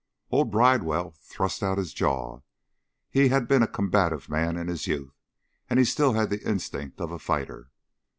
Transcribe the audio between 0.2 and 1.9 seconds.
Old Bridewell thrust out